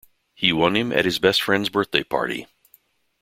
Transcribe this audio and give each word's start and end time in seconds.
He 0.33 0.51
won 0.51 0.75
him 0.75 0.91
at 0.91 1.05
his 1.05 1.19
best 1.19 1.43
friend's 1.43 1.69
birthday 1.69 2.01
party. 2.03 2.47